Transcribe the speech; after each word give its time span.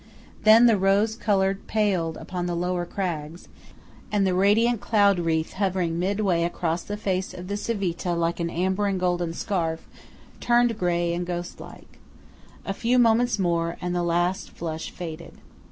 Then 0.45 0.65
the 0.65 0.79
rose 0.79 1.15
colour 1.15 1.53
paled 1.67 2.17
upon 2.17 2.47
the 2.47 2.55
lower 2.55 2.87
crags; 2.87 3.47
and 4.11 4.25
the 4.25 4.33
radiant 4.33 4.81
cloud 4.81 5.19
wreath 5.19 5.53
hovering 5.53 5.99
midway 5.99 6.41
across 6.41 6.81
the 6.81 6.97
face 6.97 7.35
of 7.35 7.47
the 7.49 7.55
Civita 7.55 8.13
like 8.15 8.39
an 8.39 8.49
amber 8.49 8.87
and 8.87 8.99
golden 8.99 9.35
scarf, 9.35 9.87
turned 10.39 10.79
grey 10.79 11.13
and 11.13 11.27
ghostlike. 11.27 11.99
A 12.65 12.73
few 12.73 12.97
moments 12.97 13.37
more, 13.37 13.77
and 13.79 13.93
the 13.93 14.01
last 14.01 14.49
flush 14.49 14.89
faded. 14.89 15.33